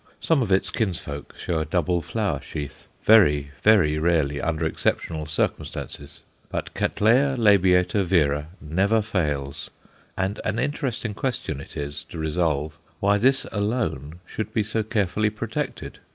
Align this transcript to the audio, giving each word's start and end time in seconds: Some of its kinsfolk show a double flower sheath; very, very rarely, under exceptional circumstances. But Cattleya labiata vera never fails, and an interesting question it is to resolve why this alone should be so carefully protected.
Some 0.19 0.41
of 0.41 0.51
its 0.51 0.71
kinsfolk 0.71 1.35
show 1.37 1.59
a 1.59 1.65
double 1.65 2.01
flower 2.01 2.41
sheath; 2.41 2.87
very, 3.03 3.51
very 3.61 3.99
rarely, 3.99 4.41
under 4.41 4.65
exceptional 4.65 5.27
circumstances. 5.27 6.23
But 6.49 6.73
Cattleya 6.73 7.35
labiata 7.37 8.03
vera 8.03 8.47
never 8.59 9.03
fails, 9.03 9.69
and 10.17 10.41
an 10.43 10.57
interesting 10.57 11.13
question 11.13 11.61
it 11.61 11.77
is 11.77 12.03
to 12.05 12.17
resolve 12.17 12.79
why 12.99 13.19
this 13.19 13.45
alone 13.51 14.21
should 14.25 14.51
be 14.55 14.63
so 14.63 14.81
carefully 14.81 15.29
protected. 15.29 15.99